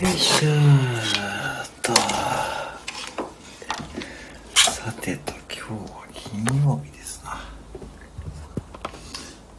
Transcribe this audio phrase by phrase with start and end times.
[0.00, 0.52] よいしょっ
[1.82, 1.94] と。
[4.60, 7.40] さてと、今日は金曜日ですな。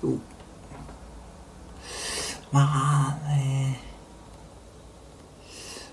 [0.03, 0.19] お
[2.51, 3.79] まあね、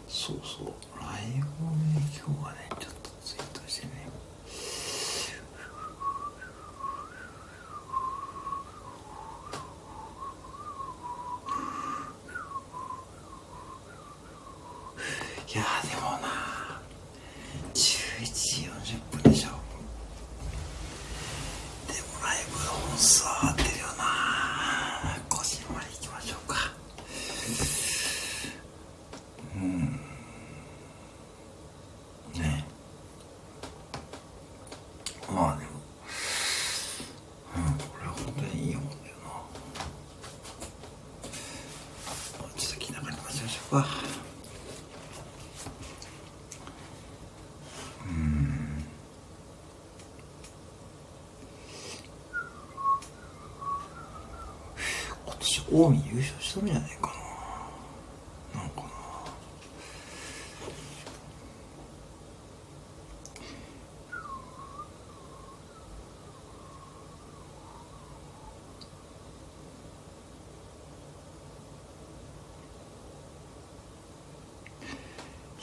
[0.09, 4.05] そうそう、ライブをね、今日はね、ちょっとツイートしてね。
[15.47, 16.81] いやーでもな
[17.75, 18.67] 11時
[18.97, 19.51] 40分でしょ
[21.87, 22.09] でも
[22.95, 23.49] ライブの本数は。
[23.49, 24.05] 合ってるよな
[25.29, 26.57] 5時まで行きましょうか
[29.57, 29.81] うん
[32.41, 32.65] ね
[35.33, 35.71] まあでも
[37.57, 39.31] うんこれは本当にいい本だよな
[42.57, 43.87] ちょっと気長に待ちましょうか
[55.27, 57.13] 今年近江優勝したんじゃないか
[58.55, 58.89] ななんかな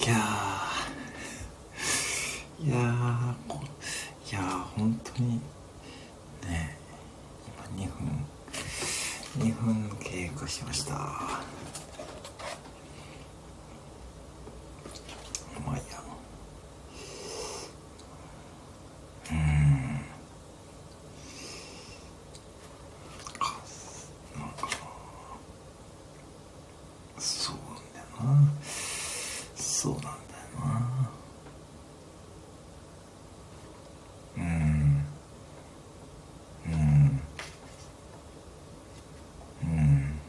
[0.06, 3.62] いやーいやーこ
[4.30, 5.40] いやー本当に
[6.50, 6.78] ね
[7.48, 8.26] 今2分
[9.38, 11.00] 2分経過しましたま
[15.74, 16.02] あいいや
[19.30, 20.02] うーん
[23.40, 23.42] あ
[24.38, 24.68] なんか
[27.18, 28.52] そうなんだよな
[29.56, 30.16] そうなんだよ
[30.60, 31.10] な
[34.38, 34.44] うん
[36.66, 37.22] うん
[39.64, 40.20] うん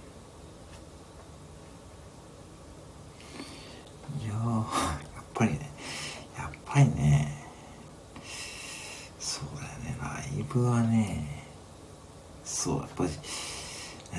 [4.21, 5.71] いやーやっぱりね
[6.37, 7.47] やっぱりね
[9.19, 9.97] そうだよね
[10.55, 11.27] ライブはね
[12.45, 13.11] そうやっぱり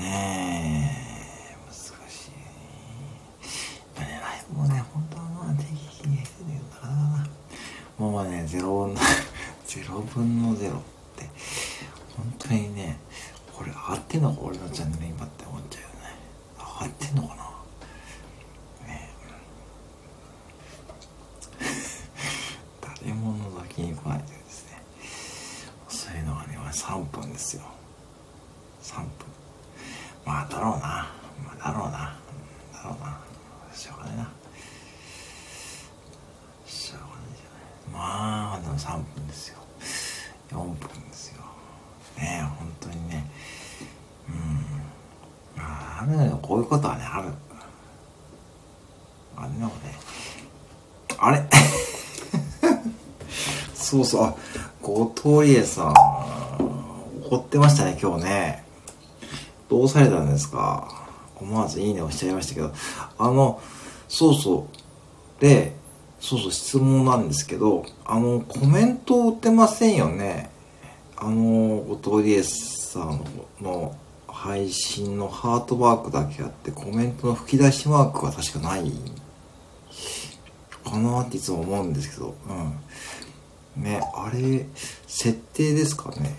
[0.00, 0.90] ね
[1.52, 1.74] え難
[2.10, 2.30] しい。
[2.30, 2.38] や
[3.92, 7.28] っぱねライブもね本当はまあ定期的にやりたいんだけどなかなか
[7.98, 8.06] な。
[8.06, 8.94] もうねゼロの
[9.66, 10.80] ゼロ分のゼロっ
[11.16, 11.30] て
[12.16, 12.98] 本当にね
[13.56, 15.94] これ合ってんのか俺のチャンネル今って思っちゃうよね。
[16.58, 17.44] 合ってんのかな
[18.88, 19.10] ね
[21.60, 21.64] え
[23.00, 24.82] 誰も覗きに来ないというですね
[25.88, 27.62] そういうのがね3分ですよ
[28.82, 29.08] 3分
[30.26, 33.20] まあだろうなまあだろうなうんだろうな
[33.72, 34.28] しょうがないな
[36.66, 39.58] しょうがないじゃないまあでも3分ですよ
[40.50, 40.74] 4分
[41.08, 41.42] ですよ
[42.18, 43.30] ねえ本当にね
[44.28, 47.28] うんまああるのよこういうことはねある
[49.36, 49.74] あれなのね
[51.18, 51.48] あれ
[53.94, 54.22] そうそう。
[54.24, 54.34] あ
[54.82, 55.92] 後藤理恵さん
[57.24, 58.64] 怒ってましたね今日ね。
[59.68, 60.88] どうされたんですか？
[61.36, 62.72] 思わずいいねをしちゃいましたけど。
[63.18, 63.60] あの
[64.08, 64.68] そうそ
[65.38, 65.40] う。
[65.40, 65.76] で
[66.18, 70.50] そうそう質問なんですけどあのコメントを打ってませんよね。
[71.16, 73.24] あの後藤理恵さん
[73.60, 73.94] の
[74.26, 78.92] 配信のハートマークだけあってコメントの吹き出しマークは確かない
[80.84, 82.34] かなっていつも思うんですけど。
[82.48, 82.74] うん。
[83.76, 84.66] ねあれ
[85.06, 86.36] 設定ですかね。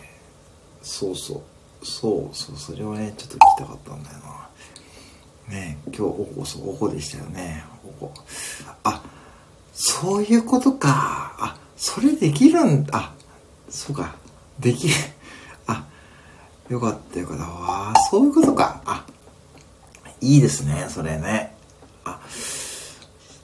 [0.82, 1.42] そうそう。
[1.86, 5.54] そうそうそれはねちょっと聞きたかったんだよな。
[5.54, 7.64] ね今日おこそうおこでしたよね。
[7.84, 8.14] おこ。
[8.84, 9.04] あ
[9.74, 11.36] そういうことか。
[11.40, 13.14] あそれできるんあ
[13.70, 14.16] そうか。
[14.60, 14.94] できる
[15.68, 15.86] あ
[16.70, 17.44] よかったよかった。
[17.44, 18.82] わあそういうことか。
[18.86, 19.06] あ
[20.22, 21.56] いいですねそれね。
[22.04, 22.20] あ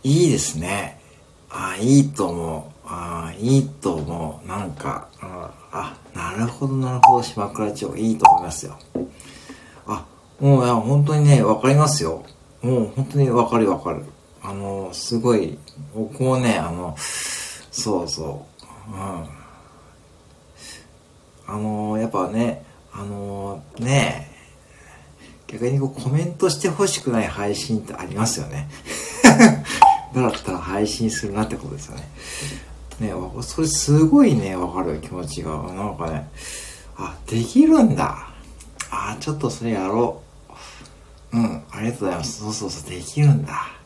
[0.04, 1.00] いいですね。
[1.50, 4.48] あいいと思うあいいと思う。
[4.48, 5.08] なんか
[5.72, 7.24] あなるほどなるほど。
[7.24, 8.78] 島倉町いいと思いますよ。
[9.88, 10.06] あ
[10.42, 12.26] もういや本当にねわかりますよ。
[12.62, 14.04] もう本当にわかるわかる。
[14.44, 15.58] あのすごい
[15.96, 18.46] 僕もねあのそうそ
[18.90, 18.92] う。
[18.92, 19.26] うん。
[21.48, 24.30] あのやっぱねあのね
[25.48, 28.70] 逆にこうコメントしてほしくない配信ってありますよね。
[30.14, 32.10] だったら配信するなってことですよね。
[33.02, 36.30] ねそれすごいねわかる気持ちがなんかね
[36.98, 38.30] あできるんだ
[38.90, 40.22] あちょっとそれやろ
[41.34, 43.82] ううんありがとうございますそうそうそうできるんだ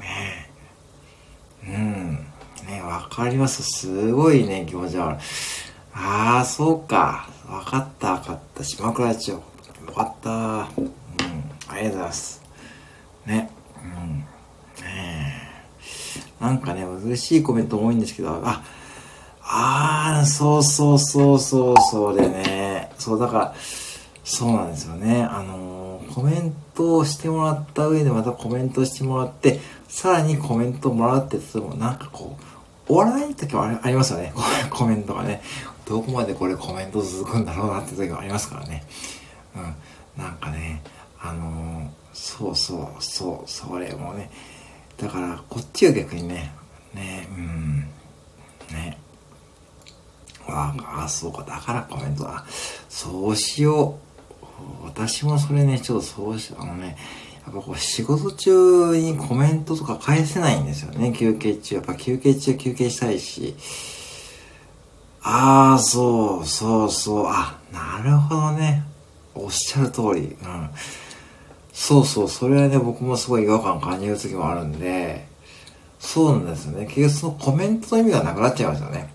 [0.00, 0.48] ね
[1.66, 1.70] え。
[1.70, 2.10] うん。
[2.66, 3.62] ねわかります。
[3.62, 5.18] すごいね、気持ち悪い。
[5.92, 7.28] ああ、そうか。
[7.48, 8.64] わかった、わかった。
[8.64, 9.30] 島倉町。
[9.32, 9.42] よ
[9.94, 10.30] かった。
[10.30, 10.92] うん。
[11.68, 12.42] ありがとうございます。
[13.26, 13.50] ね。
[13.82, 14.18] うん。
[14.18, 14.24] ね
[14.84, 15.09] え。
[16.40, 18.62] なんかね、難しいコメント多いんですけど、あ、
[19.42, 22.92] ああ、そうそうそうそう、そうでね。
[22.98, 23.54] そう、だから、
[24.24, 25.22] そうなんですよね。
[25.24, 32.36] あのー、コメントをしてもらった上でまたコメントしてもらって、さらにコメントもらってても、なんかこ
[32.86, 34.32] う、終わらない時もありますよね。
[34.70, 35.42] コメントがね。
[35.84, 38.84] どこまでこれコメント続くんだろうなって時もありますからね。
[39.56, 40.22] うん。
[40.22, 40.82] なんかね、
[41.20, 44.30] あのー、そうそうそう、それもね。
[45.00, 46.52] だから、こっちは逆にね、
[46.94, 47.78] ね、うん、
[48.70, 48.98] ね。
[50.46, 50.74] あ
[51.04, 52.44] あ、そうか、だからコメントだ。
[52.88, 53.98] そうしよ
[54.82, 54.84] う。
[54.84, 56.96] 私もそれね、ちょっとそうし、あのね、
[57.46, 61.76] やっぱこう仕事中にコメントとか返せないんですよね、休憩中。
[61.76, 63.54] やっぱ休憩中休憩したいし。
[65.22, 67.26] ああ、そう、そうそう。
[67.26, 68.84] あ、なるほどね。
[69.34, 70.36] おっしゃる通り。
[70.42, 70.70] うん。
[71.80, 75.26] そうそう、それはね、僕もすごい違和感感じる時もあるんで、
[75.98, 76.84] そうなんですよね。
[76.84, 79.08] 結局そのコメントの意味がなくなっちゃいますよね。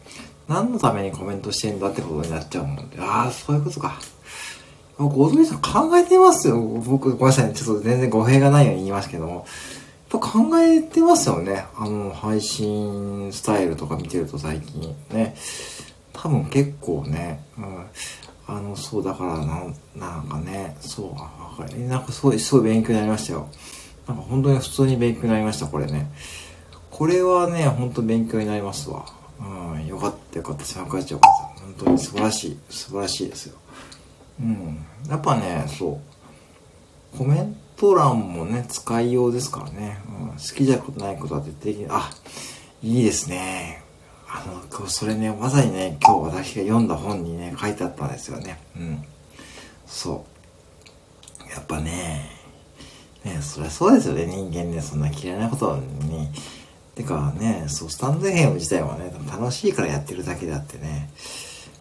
[0.47, 2.97] 何のためにコメントしてんだってことになっちゃうもんで。
[2.99, 3.99] ああ、そういうことか。
[4.97, 6.59] ご存知さん考えてますよ。
[6.59, 7.53] 僕、ごめんなさいね。
[7.53, 9.45] ちょっと全然語弊がないように言いますけども。
[10.11, 11.65] やっぱ考えてますよね。
[11.77, 15.35] あの、配信スタイルとか見てると最近ね。
[16.13, 17.85] 多分結構ね、うん、
[18.47, 19.63] あの、そうだからな、
[19.95, 21.79] なんかね、そう、わかる。
[21.87, 23.47] なんかすごい、すごい勉強になりましたよ。
[24.07, 26.11] なんか本当に普通に勉強になりました、これね。
[26.91, 29.05] これはね、本当勉強になりますわ。
[29.39, 30.63] うん、よかったよかった。
[30.63, 31.61] 参加してよかった。
[31.61, 33.57] 本当に素晴らしい、素晴らしいですよ。
[34.39, 34.85] うん。
[35.09, 35.99] やっぱね、そ
[37.13, 37.17] う。
[37.17, 39.97] コメント欄もね、使いようですからね。
[40.07, 42.11] うん、好きじゃないことは絶対的に、あ、
[42.83, 43.84] いいですね。
[44.35, 44.43] あ
[44.81, 48.59] の、それね、まさにね、今日私が読んだ本にね、書いてあったんですよね。
[48.75, 49.05] うん。
[49.85, 50.25] そ
[51.47, 51.49] う。
[51.49, 52.29] やっぱね、
[53.23, 56.27] ね、そりゃそうですよね、人間ね、そんな嫌いなことに。
[56.95, 61.09] てかね、そう、スタンド FM 自体はね、楽しいからやってるだけであってね、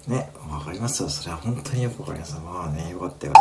[0.07, 1.09] ね、わかりますよ。
[1.09, 2.37] それは本当によくわかります。
[2.37, 3.33] まあね、よかったよ。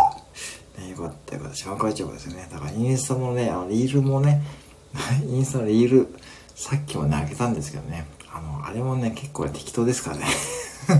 [0.79, 1.55] ね、よかったよかった。
[1.55, 2.47] 島会長ですよね。
[2.51, 4.41] だからインスタのね、あの、リールもね、
[5.29, 6.15] インスタのリール、
[6.55, 10.25] さっきもね、あげたんですけどね、あの、あれもね、結構適当ですからね。
[10.89, 10.93] う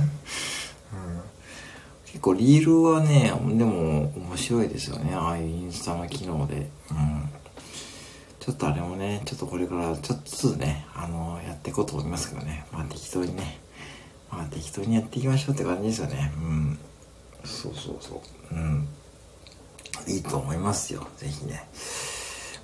[0.96, 1.22] ん、
[2.06, 5.16] 結構リールはね、でも面白いですよね。
[5.16, 6.70] ああいうインスタの機能で。
[6.92, 7.30] うん。
[8.40, 12.66] ちょっとあれもね、ちょっとこれからちょっとずつね、あの、やっていこうと思いますけどね。
[12.72, 13.60] まあ適当にね、
[14.30, 16.32] まあ適当にやっていきましょうって感じですよね。
[16.36, 16.80] うん。
[17.46, 18.22] そうそうそ
[18.52, 18.54] う。
[18.54, 18.88] うん。
[20.08, 21.08] いいと思いますよ。
[21.18, 21.66] ぜひね。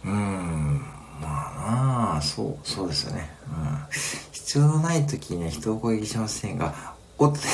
[0.03, 0.81] うん。
[1.21, 3.29] まあなあ、そう、そうですよね。
[3.47, 3.85] うん。
[4.31, 6.73] 必要のない時にね、人を攻撃しませんが、
[7.17, 7.39] おって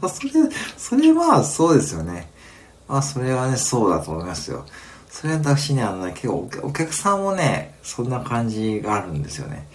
[0.00, 0.30] まあ、それ、
[0.76, 2.30] それはそうですよね。
[2.88, 4.64] まあ、それはね、そうだと思いますよ。
[5.08, 9.68] それは私ね、あのね、結構お客さんもね、そんな感じがあるんですよね。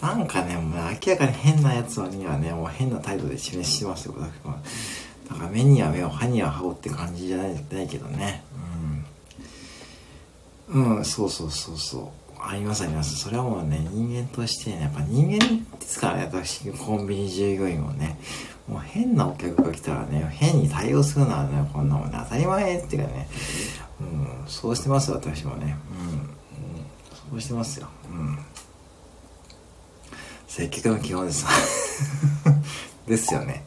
[0.00, 4.58] なんかね、もう明らかに変なやつにはね、もう変な態度で示してますよ、私は。
[5.30, 8.44] だから目には目を、歯には歯をって感じじゃないないけどね。
[10.74, 11.04] うん。
[11.04, 12.24] そうそうそうそう。
[12.46, 13.16] ありますあります。
[13.16, 15.38] それはもうね、人間としてね、やっぱ人間
[15.78, 18.18] ですからね、私、コンビニ従業員もね、
[18.68, 23.28] もう変なお客が来たらね、変に対応するのはね、こんなもんね、当たり前っていうかね、
[24.00, 25.76] うん、そうしてます、私もね。
[25.90, 26.26] うん、うん、
[27.30, 27.88] そうしてますよ。
[28.10, 28.38] うん。
[30.46, 31.46] 接客の基本です。
[33.08, 33.64] ですよね。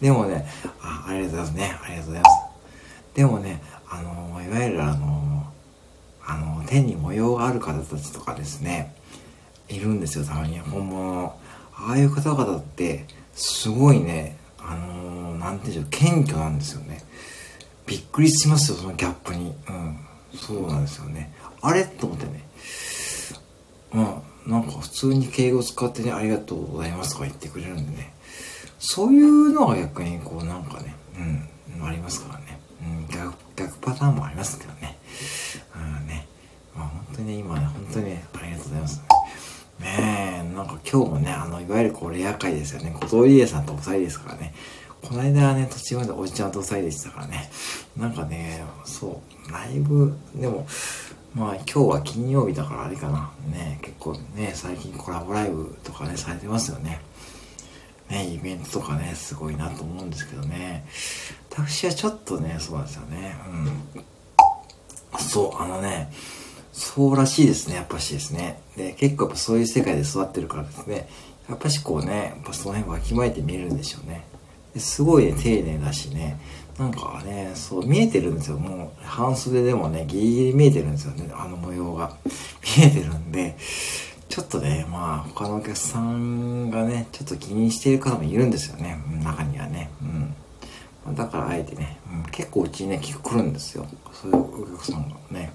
[0.00, 0.46] でもね、
[0.80, 1.78] あ、ありがとうございますね。
[1.84, 2.36] ありがとうございます。
[3.14, 5.13] でもね、あの、いわゆるあの、
[6.26, 8.94] あの、手に模様がある方たちとかですね、
[9.68, 10.58] いるんですよ、たまに。
[10.58, 11.38] 本物の。
[11.76, 17.02] ああいう方々って、すごいね、あのー、なんていうんでしょう、謙虚なんですよね。
[17.86, 19.54] びっくりしますよ、そのギャップに。
[19.68, 19.98] うん。
[20.36, 21.32] そうなんですよね。
[21.62, 21.84] あれ？
[21.84, 22.44] と思ってね。
[23.92, 28.12] まあ、なんか普通に敬語使ってね、ありがとうございますとか言ってくれるんでね。
[28.80, 30.96] そういうのが逆にこうなんかね、
[31.78, 32.58] うん、ありますからね。
[32.82, 34.83] うん、逆、逆パターンもありますけどね。
[37.16, 39.02] 当にね、今ね、本当にね、ありがとうございます。
[39.80, 42.96] ねえ、なんか今日もね、あの、いわゆるこうレア会ですよね。
[43.00, 44.54] 小峠理恵さんとお二人ですからね。
[45.02, 47.50] この間はね、途中までおじちゃんとお二人でしたからね。
[47.96, 50.66] なんかね、そう、ライブ、でも、
[51.34, 53.30] まあ今日は金曜日だからあれかな。
[53.50, 57.00] ね、結構ね、最近コラボライブとかね、されてますよね。
[58.08, 60.86] ね、イベントとかね、すごいなと思うんですけどね。
[61.50, 63.36] 私はちょっとね、そうなんですよね。
[63.48, 65.20] うん。
[65.20, 66.10] そう、あのね、
[66.74, 68.60] そうらしいですね、やっぱしですね。
[68.76, 71.08] で、結構やっぱそういう世界で育ってるからですね、
[71.48, 74.24] やっぱしこうね、やっぱその辺わきまえて見えるんでしょうね。
[74.76, 76.36] すごいね、丁寧だしね、
[76.76, 78.58] なんかね、そう見えてるんですよ。
[78.58, 82.16] もう半袖でもね、ギリギリ見えてるんですよね、あの模様が。
[82.76, 83.56] 見えてるんで、
[84.28, 89.90] ちょっとね、まあ他のお客さんがね、ちょっと気にしている方もいるんですよね、中にはね。
[91.06, 91.14] うん。
[91.14, 93.86] だからあえてね、うん、結構うちにね、来るんですよ。
[94.12, 95.52] そういうお客さんがね。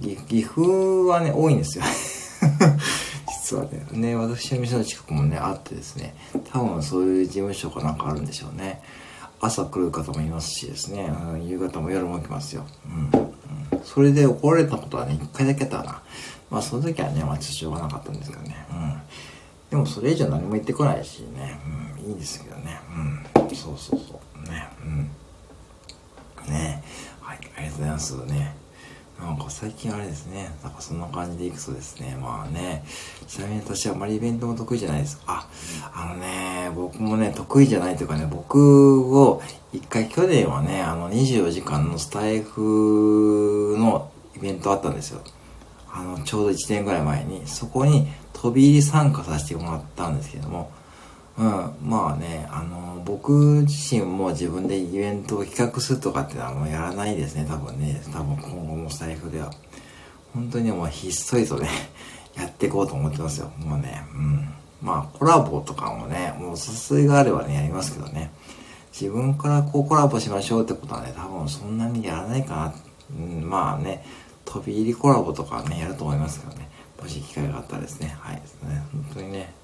[0.00, 1.84] 岐阜はね、多いんですよ。
[3.42, 3.86] 実はね。
[3.92, 6.14] ね、私の店の近くもね、あってですね、
[6.52, 8.82] 多分そういう事務所かなんかあるんでしょうね。
[9.40, 12.64] 朝来る方もいますしですね、うん、夕方も夜も来ますよ。
[12.86, 13.82] うん。
[13.84, 16.02] それで怒られたことはね、一回だけあったな。
[16.50, 18.66] まあその時はね、まあしょうがなかったんですけどね。
[18.70, 19.00] うん。
[19.70, 21.60] でもそれ以上何も言ってこないしね、
[22.00, 22.80] うん、いいんですけどね。
[23.36, 23.56] うん。
[23.56, 24.48] そうそうそう。
[24.48, 24.68] ね。
[24.84, 25.10] うん。
[26.52, 26.82] ね
[27.20, 28.56] はい、ありがとうございますね。
[29.20, 32.84] なんか最近あれですね、なんかそんな感じでいくとですね、まあね、
[33.26, 35.20] ちなみに私はあまりイベントも得意じゃないです。
[35.26, 35.48] あ、
[35.92, 45.20] あのね、僕もね、得意じゃないというかね、僕を、一回去年はね、あの24時間のスタイフのイベントあったんですよ。
[45.90, 50.70] あの、ちょうど1年ぐらい前に、そこに飛び入り参加させてもらったんですけども、
[51.38, 58.02] うん、まあね、あの、僕自身も自分でイベントを企画するとかっていうのはもうやらないですね、多分ね。
[58.12, 59.52] 多分今後もスタイフでは。
[60.34, 61.68] 本当にもうひっそりとね、
[62.36, 63.52] やっていこうと思ってますよ。
[63.58, 64.48] もうね、うん。
[64.82, 66.56] まあコラボとかもね、もう
[66.90, 68.32] 誘いがあればね、やりますけどね。
[68.92, 72.74] 自分からこうコラボしましょうってことはね、多分そんなにやらないかな。
[73.16, 74.04] うん、まあね、
[74.44, 76.68] 飛び入りコラボとかね、やると思いますけどね。
[77.00, 78.16] もし機会があったらですね。
[78.18, 78.42] はい。
[78.92, 79.54] 本当にね、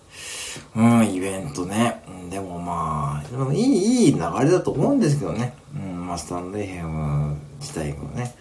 [0.76, 2.02] うん、イベントね。
[2.30, 5.54] でもまあ、いい、いい流れだと思うんですけどね。
[5.74, 8.34] うん、まあ、スタンドエヘム自体もね。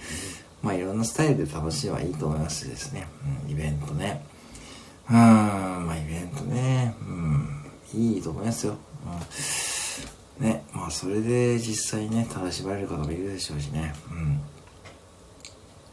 [0.61, 3.07] まあ、いろんなスタイルで楽しいはいいと思いますしですね。
[3.45, 4.23] うん、イベントね。
[5.09, 6.95] うん、まあ、イベントね。
[7.01, 7.49] うん、
[7.93, 8.75] いいと思いますよ。
[10.39, 10.47] うん。
[10.47, 13.93] ね、まあ、それで実際ね、楽しまれる方もいるでしょうしね。
[14.11, 14.41] うん。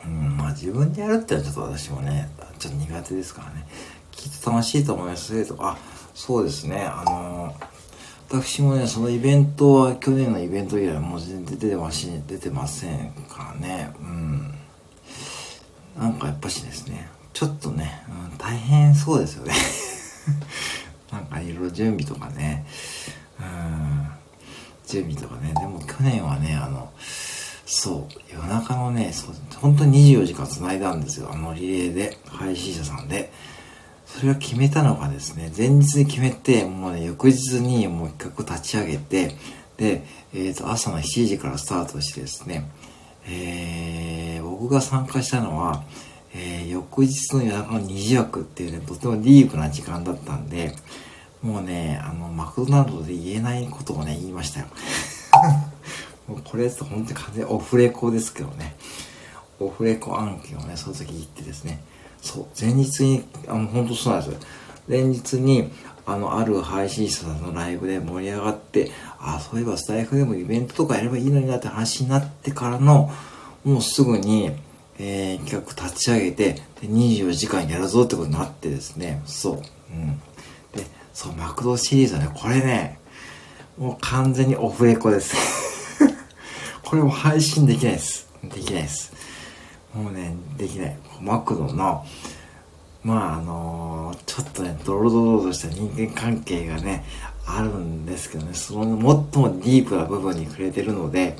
[0.04, 3.66] うん、まあ、自分でやるってのはちょっと私もね、ちょっと苦手ですからね。
[4.12, 5.76] きっと楽しいと思います、あ、
[6.14, 7.54] そうですね、あの
[8.30, 14.54] 私もね、そのイベントは去年のイベント以来もう全然出てまし、出てませんからね、うん。
[15.98, 19.52] なんかやっぱしですね、ちょっとね、うん、大変そうですよね。
[21.10, 22.64] なんかいろいろ準備とかね、
[23.40, 24.08] うん、
[24.86, 26.88] 準備とかね、でも去年はね、あの、
[27.66, 33.32] そう、夜中のね、そう、本当に24時間繋いだんですよ、あのリレーで、配信者さんで。
[34.18, 39.36] それを決めたのがですね、前日に決めて、もうね、翌日にもう企画を立ち上げて、
[39.76, 42.68] で、えっ、ー、と、朝の7時からスタートしてですね、
[43.28, 45.84] えー、僕が参加したのは、
[46.34, 50.74] えー、翌日の夜中の2時枠っていうね、とてもディープな時間だったんで、
[51.40, 54.66] もうね、あの、マクドナルドで言えないことをね、言いましたよ。
[56.28, 58.76] もうこれと本当に完全オフレコですけどね。
[59.60, 61.80] オフレコ案件をね、その時言ってですね、
[62.20, 64.40] そう、前日に、あの、本当そうなんですよ。
[64.88, 65.70] 前日に、
[66.06, 73.10] あの、ある配信者さんのライブで盛り上がって、あ、そういえばスタイフでもイベントとかやればいいのになって話になってからの、
[73.64, 74.50] もうすぐに、
[74.98, 79.54] えー、企画立ち上げて、で、24時間やるぞってことになってですね、そう。
[79.54, 80.18] うん。
[80.74, 82.98] で、そう、マクドシリーズはね、これね、
[83.78, 85.36] もう完全にオフレコです。
[86.84, 88.28] これも配信できないです。
[88.42, 89.12] できないです。
[89.94, 90.96] もうね、できない。
[91.20, 92.04] マクドの、
[93.02, 97.04] まああのー、ちょっとね、ドロドロとした人間関係がね、
[97.46, 98.96] あるんですけどね、その
[99.32, 101.36] 最もディープな部分に触れてるので、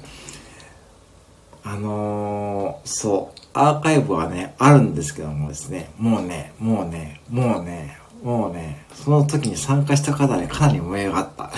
[1.63, 11.51] あのー、そう、アーカイブはね、あるんですけどもですね、もうね、もうね、もうね、もうね、その時に参加した方ね、かなり燃え上がった。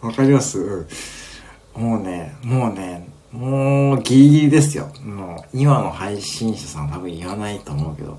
[0.06, 0.86] わかります？
[1.74, 4.90] もうね、もうね、もうギリギリですよ。
[5.04, 8.18] もう今の配信者さん多分言わないと思うけど、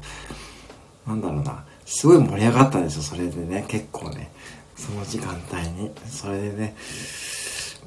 [1.06, 1.66] なんだろうな。
[1.86, 3.66] すごい盛り上がったんですよ、それでね。
[3.68, 4.32] 結構ね。
[4.78, 5.92] その時間帯に。
[6.08, 6.76] それでね。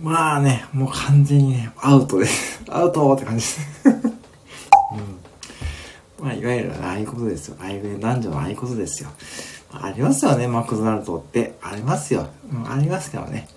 [0.01, 2.63] まあね、もう完全にね、アウトです。
[2.69, 3.61] アウトって感じです。
[3.89, 3.89] う
[6.23, 6.25] ん。
[6.25, 7.57] まあ、いわゆるああいうことですよ。
[7.61, 9.09] ああいう男女のああいうことですよ。
[9.73, 11.55] ありますよね、マクドナルドって。
[11.63, 12.29] ありますよ。
[12.53, 13.49] うん、ありますけどね。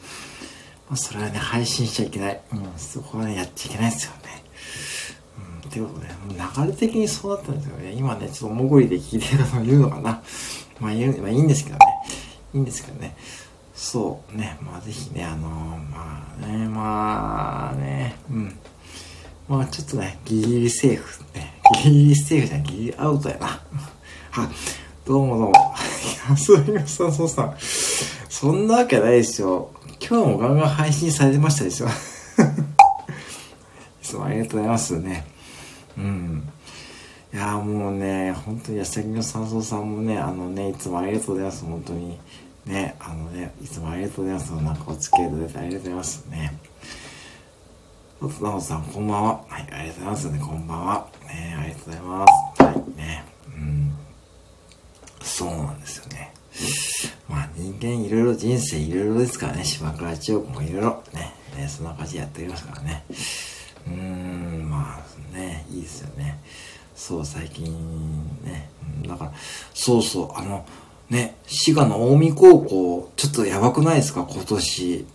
[0.89, 2.41] まあ、それはね、配信しちゃいけない。
[2.53, 4.44] うん、そこはね、やっちゃいけないですよね。
[5.63, 6.08] うん、ってことで、
[6.63, 7.91] 流れ的にそうだったんですよね。
[7.91, 10.22] 今ね、ちょっと潜りで聞いてる方もいるのかな。
[10.79, 11.86] まあ、いる、まあいいんですけどね。
[12.53, 13.15] いいんですけどね。
[13.77, 18.60] そうね、まあぜひね、あのー、まあね、まあね、うん。
[19.48, 21.53] まあちょっとね、ギリギリセーフね、
[21.84, 22.63] ギリギリセーフじゃん。
[22.63, 23.62] ギリアウトやな。
[24.32, 24.50] は、
[25.06, 25.53] どうもどうも。
[26.29, 27.56] 安井がさん、そうさん。
[28.29, 29.70] そんなわけないですよ。
[30.10, 31.88] 今日もガンガン配信されてましたでしょ？
[31.88, 31.90] い
[34.02, 35.28] つもありがとうございますね。
[35.98, 36.50] うん。
[37.34, 41.66] いやもうね、本当に安崎の三層さんもね、あのね、いつもありがとうございます。
[41.66, 42.18] 本当に。
[42.66, 44.52] ね、あのね、いつもありがとうございます。
[44.52, 46.58] なんかお付き合いいただいてありがとうございますね。
[48.22, 49.44] とつなおさん、こんばんは。
[49.50, 51.08] はい、ありがとうございますね、こんばんは。
[51.28, 52.64] ね、ありがとうございます。
[52.64, 53.26] はい、ね。
[53.48, 53.94] うん。
[55.22, 56.34] そうなんですよね。
[57.28, 61.03] まあ人間いろいろ人生いろいろですからね、島倉千代子もいろいろ。
[61.13, 63.03] ね、ね、そんな感じでやっておりますからね。
[63.88, 65.03] うーん、ま
[65.34, 66.39] あね、いいですよね。
[66.96, 67.65] そう、最近
[68.44, 68.70] ね、
[69.08, 69.34] だから、
[69.74, 70.65] そうそう、あの、
[71.10, 75.08] ね、滋賀の近江高校、ちょっとやばくないですか、今年。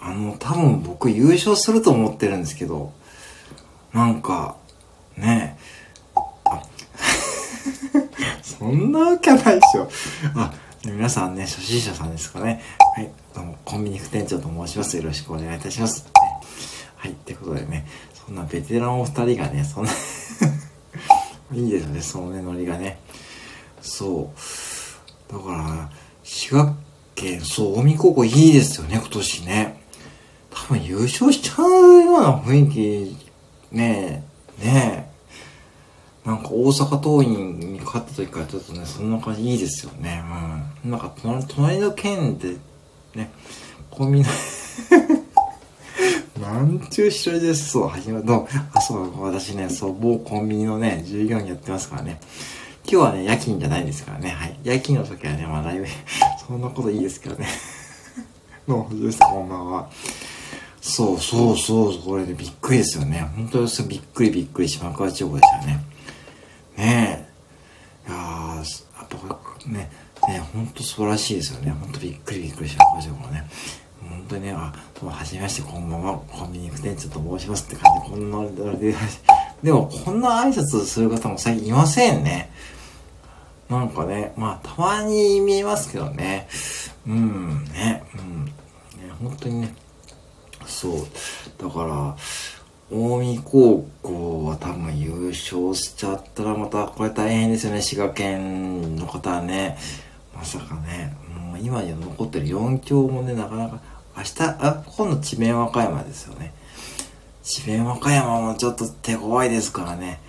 [0.00, 2.92] あの、多分僕優勝すると思ってるんですけど、
[3.92, 4.56] なんか、
[5.16, 5.58] ね、
[6.44, 6.62] あ、
[8.42, 9.88] そんなわけないでしょ。
[10.34, 10.54] あ、
[10.84, 12.62] 皆さんね、初心者さんですかね。
[12.94, 14.96] はい、どうも、コンビニ副店長と申します。
[14.96, 16.08] よろしくお願いいたします。
[16.94, 19.90] はい、ってことでね、そんなベテランお二人がね、そんな
[21.52, 23.00] いいですよね、そのね、ノリがね。
[23.82, 24.32] そ
[25.28, 25.32] う。
[25.32, 25.90] だから、
[26.22, 26.72] 滋賀
[27.16, 29.82] 県、そう、近江高校いいですよね、今年ね。
[30.50, 33.16] 多分優勝しちゃうような雰囲気、
[33.72, 34.22] ね
[34.60, 35.07] え、ねえ。
[36.28, 40.22] なんか大阪桐蔭に勝った時からちょっとね、そんな感じいいですよね。
[40.84, 40.90] うん。
[40.90, 42.56] なんか隣隣の県で、
[43.14, 43.30] ね、
[43.90, 44.26] コンビニ
[46.38, 47.70] なんちゅう白いです。
[47.70, 48.26] そう、始まる。
[48.26, 48.46] どう？
[48.74, 52.20] あ、そう、私ね、そう、某コンビニのね、従業員やってますからね。
[52.84, 54.28] 今日はね、夜勤じゃないですからね。
[54.28, 54.58] はい。
[54.64, 55.86] 夜勤の時はね、まあライブ、
[56.46, 57.48] そんなこといいですけどね。
[58.68, 59.88] どうも、です、こんばんは。
[60.82, 63.30] そうそうそう、これで、ね、びっくりですよね。
[63.34, 65.88] 本当にびっくりびっくり島川地方でしたね。
[66.78, 67.26] ね
[68.06, 68.08] え。
[68.08, 69.90] いやー、やっぱね、
[70.28, 71.72] ね、本当素晴らしいですよね。
[71.72, 73.44] 本当びっくりびっくり島川地方ね。
[74.08, 78.94] 本当にね、あ、どうも、はじめまして、こんばんは、コンビニ副店長と申しますって感じで、こんなで、
[79.62, 82.52] でも、こんな挨拶する方も最近いませんね。
[83.68, 86.48] なんかね、まあ、たまに見えますけどね。
[87.06, 88.44] うん、ね、うん。
[88.44, 88.52] ね、
[89.20, 89.74] 本当にね、
[90.64, 91.06] そう。
[91.58, 92.16] だから、
[92.90, 99.76] 近江高校は多分優勝しちゃったらまたこれ大変ですよね、滋賀県の方はね。
[100.34, 103.80] まさかね、もう今に残ってる4強もね、なかなか、
[104.16, 106.54] 明日、あ、今度智弁和歌山ですよね。
[107.42, 110.20] 智弁和歌山もちょっと手強いですからね。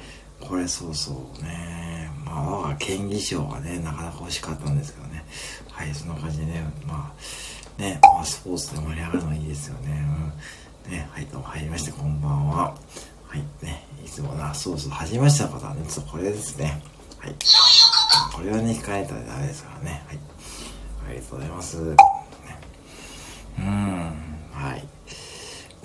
[0.41, 2.11] これそうそうね。
[2.25, 5.23] まあ、我が県議賞がね、なかなか欲しかったんですけどね。
[5.71, 7.13] はい、そんな感じでね、ま
[7.77, 10.05] あ、ね、まあ、スポーツで盛り上がるのいいですよね。
[10.05, 10.33] うん。
[10.89, 12.75] ね、はい、どうも入りまして、こんばんは。
[13.27, 16.81] はい、ね、いつもな、そうそう、始めました方はね、ちょっとこれですね。
[17.19, 17.35] はい。
[18.33, 20.01] これはね、控えたらダメですからね。
[20.07, 20.19] はい。
[21.07, 21.77] ありがとうございます。
[21.77, 21.95] ね、
[23.59, 23.65] うん、
[24.51, 24.83] はい。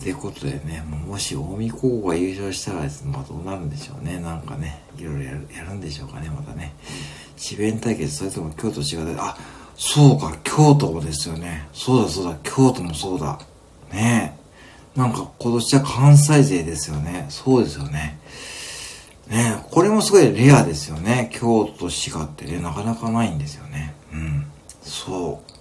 [0.01, 4.19] ということでね、もし近江高校が優勝したら、まあどうなるんでしょうね。
[4.21, 6.75] なんかね、いろいろやるやるんでしょうかね、またね。
[7.37, 9.17] 智弁対決、それとも京都違う。
[9.21, 9.37] あ、
[9.77, 11.69] そうか、京都もですよね。
[11.75, 13.39] そうだそうだ、京都もそうだ。
[13.93, 14.44] ねえ。
[14.97, 17.27] なんか今年は関西勢ですよね。
[17.29, 18.19] そうですよね。
[19.29, 21.31] ねこれもすごいレアですよね。
[21.33, 23.95] 京都、滋賀ってね、なかなかないんですよね。
[24.13, 24.47] うん。
[24.83, 25.55] そう。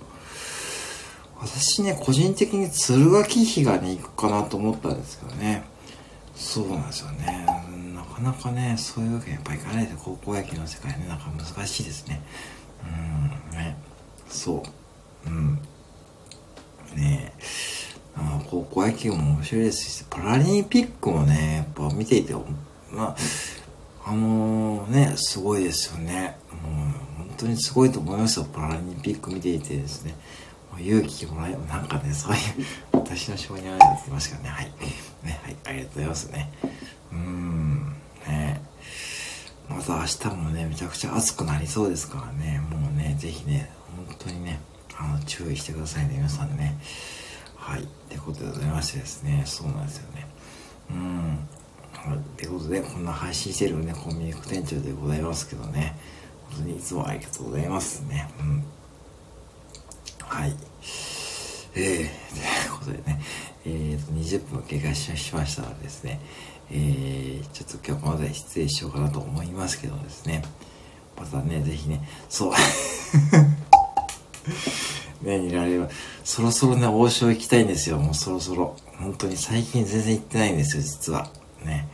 [1.39, 5.63] 私ね、個人的に鶴垣比嘉に行くかなと思ったんですけどね。
[6.35, 7.45] そうなんですよね。
[7.95, 12.21] なかなかね、そういうわけにやっぱいかないで、高校野球の世界ね、なんか難しいですね。
[13.51, 13.75] うん、ね。
[14.29, 14.63] そ
[15.25, 15.29] う。
[15.29, 15.55] うん。
[16.95, 17.43] ねえ。
[18.83, 22.33] あ高校野球も面白いですし、パラリンピックもね、やっぱ見ていて、
[22.91, 23.15] まあ、
[24.05, 26.37] あのー、ね、すごいですよね。
[26.51, 30.15] もう、本当にすごいと思いますよ、パラリンピック見ていてですね。
[30.79, 32.39] 勇気もらえ、なんかね、そういう、
[32.93, 34.65] 私の性に合わせてますけどね、はい。
[35.23, 36.51] ね、はい、ありがとうございますね。
[37.11, 37.95] うーん、
[38.27, 38.61] ね。
[39.69, 43.71] また明日もね、めちゃくちゃ暑くなりそうですからね、もうね、ぜひね、
[44.07, 44.59] 本当にね、
[44.97, 46.77] あの、注意してくださいね、皆さんね。
[47.63, 47.83] はい。
[47.83, 50.27] ってことでございましてですね、そうなんですよね。
[50.91, 51.35] うん。
[51.35, 55.95] ってことで、こんな配信してるね、コンビニ副店長でございますけどね、
[56.51, 58.29] 本当にいつもありがとうございますね。
[58.37, 58.63] うん。
[60.19, 60.53] はい。
[61.75, 62.05] えー、という
[62.79, 63.21] ことでね、
[63.65, 66.19] えーと、20分経過しましたらですね、
[66.69, 70.43] えー、ちょっと今日まで失礼しようかなと思いますけどですね、
[71.17, 72.53] またね、ぜひね、そう、
[75.23, 75.89] ね、見られれば、
[76.23, 78.75] そろそろね、王将行きたいんですよ、もうそろそろ。
[78.99, 81.29] 本当に最近全然行ってないんですよ、実は。
[81.65, 81.87] ね。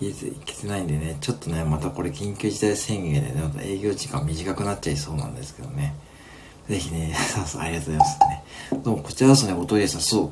[0.00, 5.94] 家で行けてないんでね、ちょっとね、またこれ緊急事態宣言でね、また営業時間短くなっちゃいそうなんですけどね。
[6.68, 8.44] ぜひね、そうそう、ありがとうございますね。
[8.84, 10.30] どうも、こちらですね、おとりさん、そう。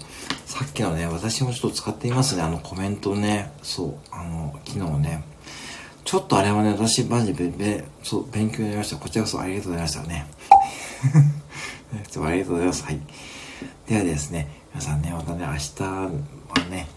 [0.51, 3.53] さっきのね、私もちょっと使っていますね、あのコメントね。
[3.63, 5.25] そう、あの、昨日ね。
[6.05, 8.97] ちょっとあれはね、私、マジで、べ、そう、勉強になりました。
[8.97, 10.27] こちらこそありがとうございましたね。
[11.99, 12.85] いもありがとうございます。
[12.85, 13.01] はい。
[13.87, 16.11] ではですね、皆さんね、またね、明日は
[16.71, 16.89] ね、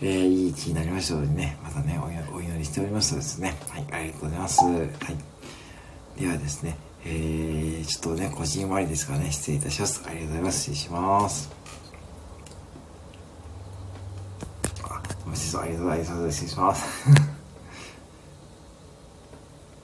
[0.00, 2.00] えー、いい日になりましたのでね、またね
[2.32, 3.56] お、祈りしておりますとですね。
[3.68, 4.64] はい、ありがとうございます。
[4.64, 6.20] はい。
[6.20, 10.02] ではですね、えー、ちょっとね、個人割ですからね、失礼いたします。
[10.06, 10.58] ありがとうございます。
[10.58, 11.50] 失礼します。
[14.82, 16.32] あ、ごめんなさい、ありがとうございます。
[16.32, 17.29] 失礼します。